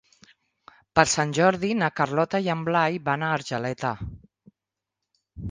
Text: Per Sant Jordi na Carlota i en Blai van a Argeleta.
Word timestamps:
Per 0.99 1.03
Sant 1.11 1.33
Jordi 1.39 1.69
na 1.81 1.89
Carlota 1.99 2.41
i 2.47 2.49
en 2.55 2.65
Blai 2.71 2.99
van 3.11 3.27
a 3.27 3.31
Argeleta. 3.35 3.95